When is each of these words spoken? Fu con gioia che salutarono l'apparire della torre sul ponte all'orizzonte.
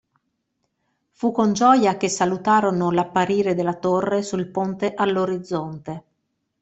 Fu 1.11 1.31
con 1.31 1.53
gioia 1.53 1.95
che 1.95 2.09
salutarono 2.09 2.89
l'apparire 2.89 3.53
della 3.53 3.75
torre 3.75 4.23
sul 4.23 4.47
ponte 4.47 4.95
all'orizzonte. 4.95 6.03